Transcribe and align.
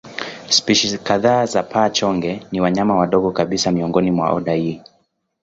Spishi 0.49 0.97
kadhaa 0.97 1.45
za 1.45 1.63
paa-chonge 1.63 2.47
ni 2.51 2.61
wanyama 2.61 2.95
wadogo 2.97 3.31
kabisa 3.31 3.71
miongoni 3.71 4.11
mwa 4.11 4.31
oda 4.31 4.53
hii. 4.53 4.81